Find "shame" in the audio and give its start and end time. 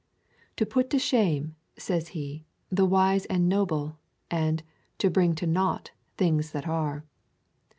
0.97-1.55